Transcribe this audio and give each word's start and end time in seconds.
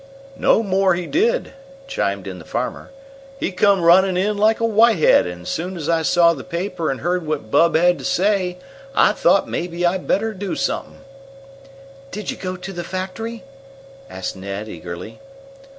"No 0.39 0.63
more 0.63 0.95
he 0.95 1.05
did," 1.05 1.53
chimed 1.85 2.25
in 2.25 2.39
the 2.39 2.43
farmer. 2.43 2.89
"He 3.39 3.51
come 3.51 3.83
runnin' 3.83 4.17
in 4.17 4.35
like 4.35 4.59
a 4.59 4.65
whitehead, 4.65 5.27
and 5.27 5.43
as 5.43 5.49
soon 5.49 5.77
as 5.77 5.87
I 5.87 6.01
saw 6.01 6.33
the 6.33 6.43
paper 6.43 6.89
and 6.89 7.01
heard 7.01 7.23
what 7.23 7.51
Bub 7.51 7.75
had 7.75 7.99
to 7.99 8.03
say, 8.03 8.57
I 8.95 9.11
thought 9.11 9.47
maybe 9.47 9.85
I'd 9.85 10.07
better 10.07 10.33
do 10.33 10.55
somethin'." 10.55 11.01
"Did 12.09 12.31
you 12.31 12.37
go 12.37 12.55
to 12.55 12.73
the 12.73 12.83
factory?" 12.83 13.43
asked 14.09 14.35
Ned 14.35 14.67
eagerly. 14.67 15.19